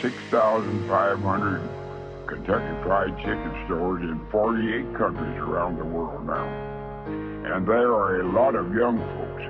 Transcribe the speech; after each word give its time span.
6,500 0.00 1.62
Kentucky 2.26 2.82
Fried 2.84 3.16
Chicken 3.18 3.64
stores 3.66 4.02
in 4.02 4.20
48 4.30 4.94
countries 4.96 5.36
around 5.38 5.78
the 5.78 5.84
world 5.84 6.26
now. 6.26 6.46
And 7.06 7.66
there 7.66 7.92
are 7.92 8.20
a 8.20 8.32
lot 8.32 8.54
of 8.54 8.72
young 8.74 8.98
folks 8.98 9.42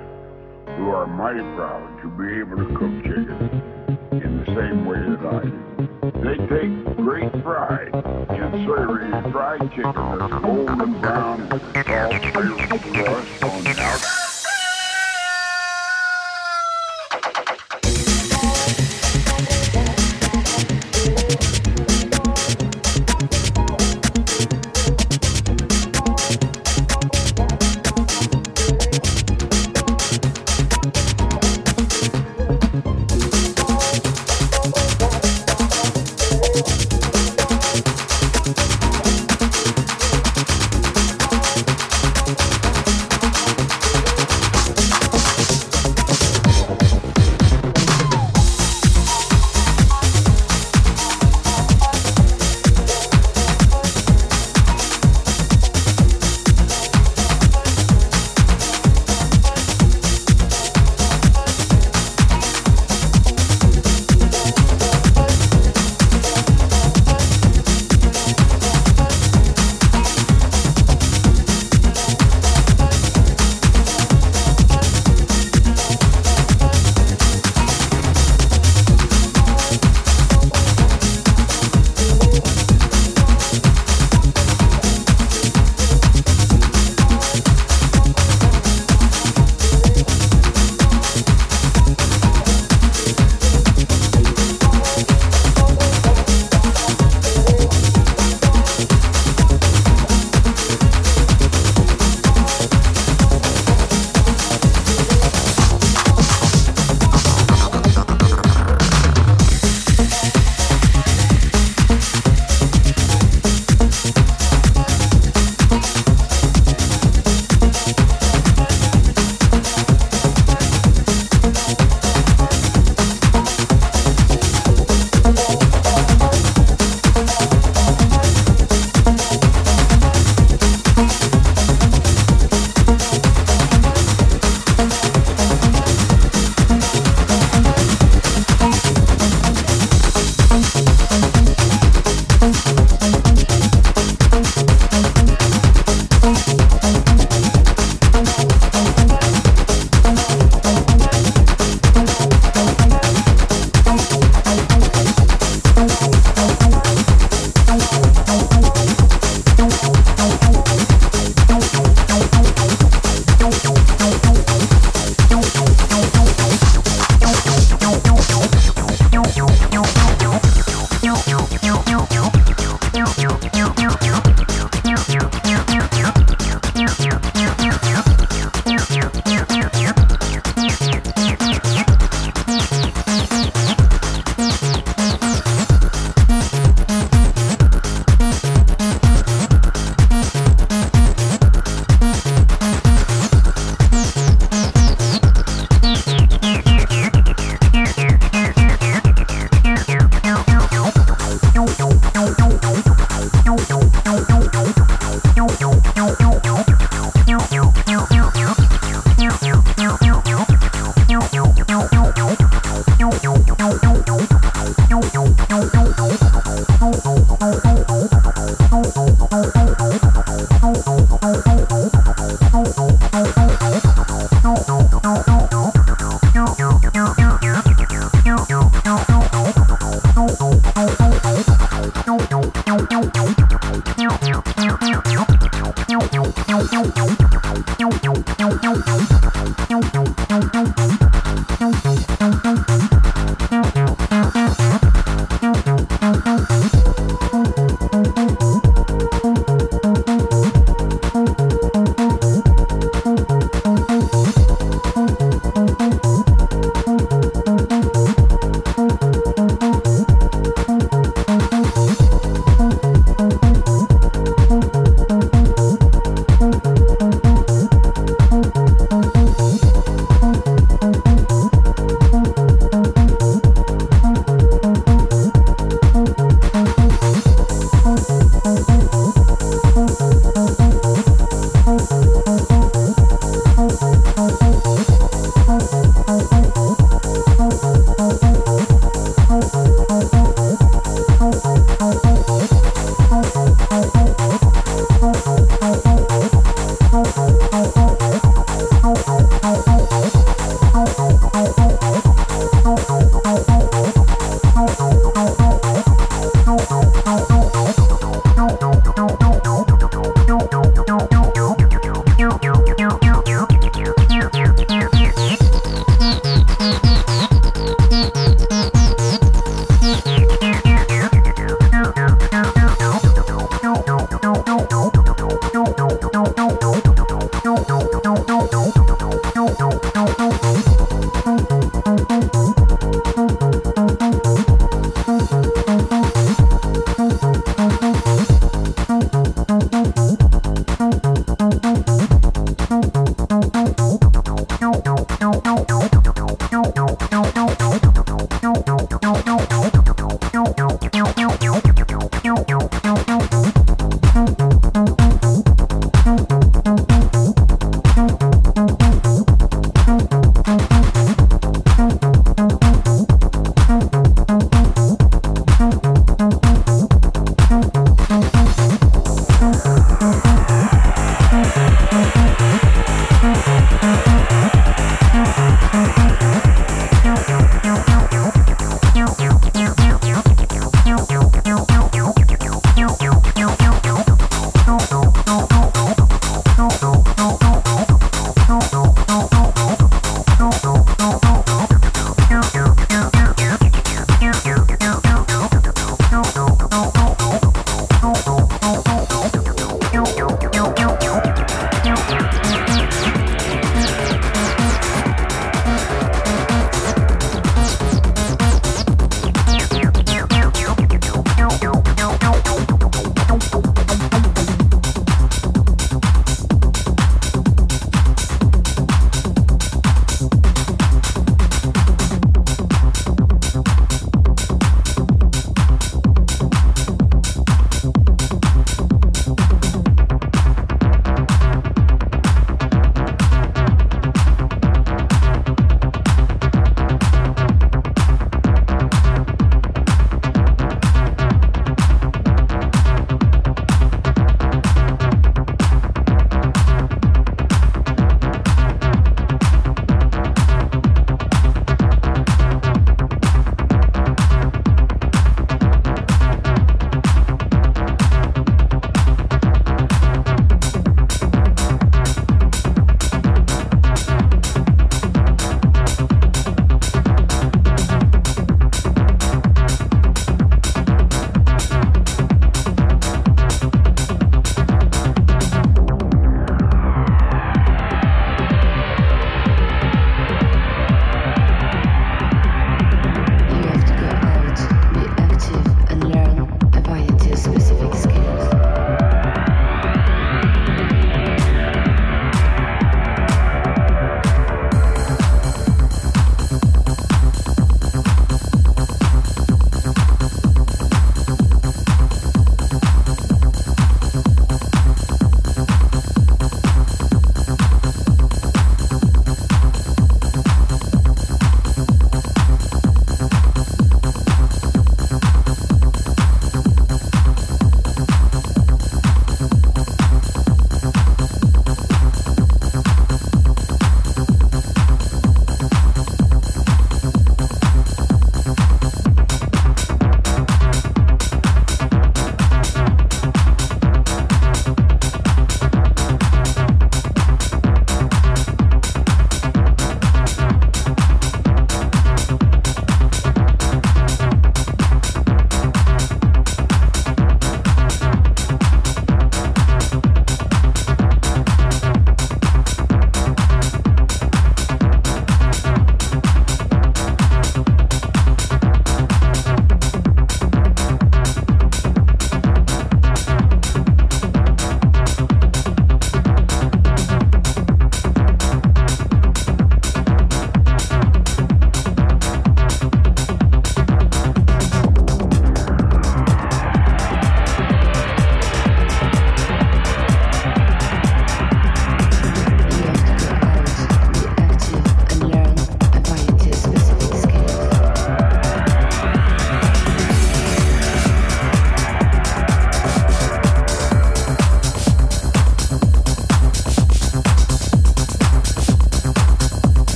who 0.77 0.89
are 0.89 1.05
mighty 1.05 1.41
proud 1.55 2.01
to 2.01 2.09
be 2.09 2.39
able 2.39 2.57
to 2.57 2.65
cook 2.75 3.03
chicken 3.03 3.61
in 4.11 4.43
the 4.43 4.45
same 4.55 4.85
way 4.85 4.99
that 4.99 5.25
I 5.25 5.43
do. 5.43 5.71
They 6.21 6.37
take 6.47 6.97
great 6.97 7.31
pride 7.43 7.93
in 8.29 8.65
serving 8.65 9.31
fried 9.31 9.69
chicken 9.71 9.93
that's 9.93 10.43
golden 10.43 11.01
brown 11.01 11.41
and 11.41 11.85
salt 11.85 12.13
flavor 12.33 13.23
on 13.43 13.67
out. 13.79 14.30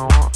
Oh. 0.00 0.27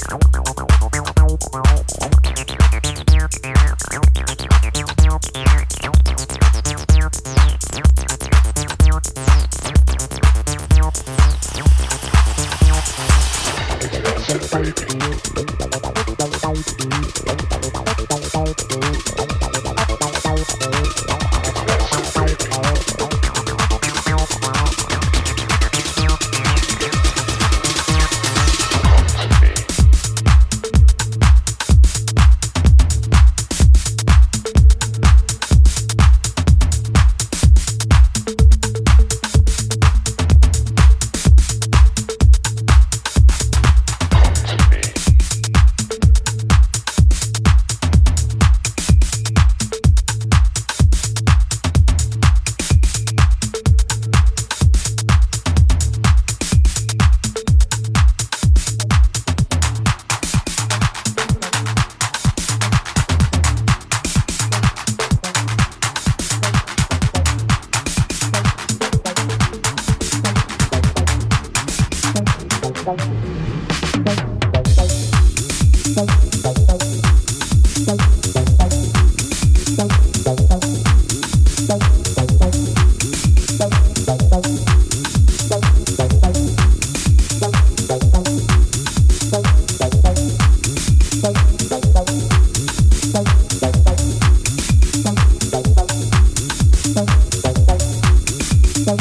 Thank 98.84 99.00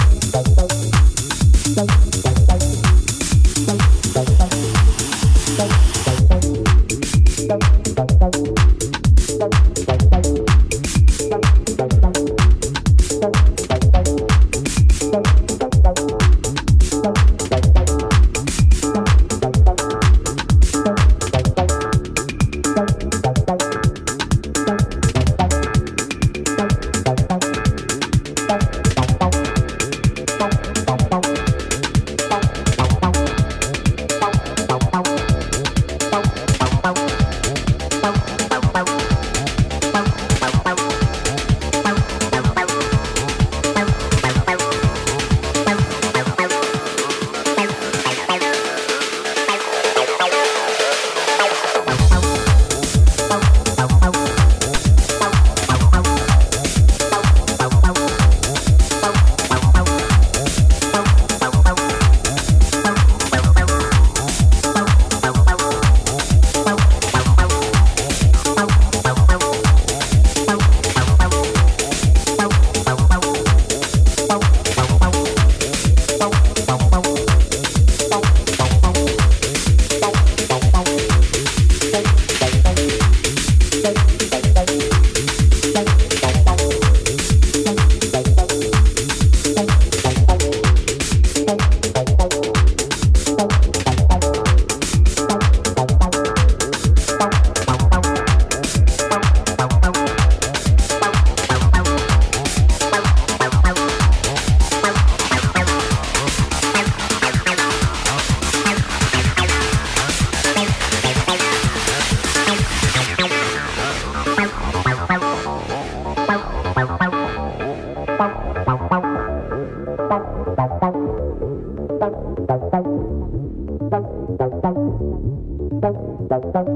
you. 2.05 2.10